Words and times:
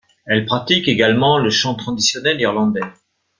Elle 0.25 0.45
pratique 0.47 0.87
également 0.87 1.37
le 1.37 1.51
chant 1.51 1.75
traditionnel 1.75 2.41
irlandais. 2.41 2.81